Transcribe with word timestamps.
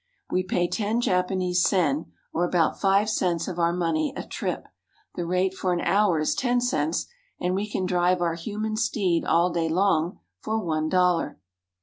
We 0.31 0.41
pay 0.41 0.67
ten 0.67 0.99
Japanese 0.99 1.61
sen 1.63 2.11
or 2.33 2.43
about 2.43 2.81
five 2.81 3.07
cents 3.07 3.47
of 3.47 3.59
our 3.59 3.71
money 3.71 4.13
a 4.17 4.23
trip. 4.23 4.65
The 5.13 5.27
rate 5.27 5.53
for 5.53 5.73
an 5.73 5.81
hour 5.81 6.17
is 6.19 6.33
ten 6.33 6.59
cents, 6.59 7.05
and 7.39 7.53
we 7.53 7.69
can 7.69 7.85
drive 7.85 8.19
our 8.19 8.33
human 8.33 8.77
steed 8.77 9.23
all 9.23 9.51
day 9.51 9.69
long 9.69 10.17
for 10.39 10.57
one 10.57 10.89
dollar. 10.89 11.37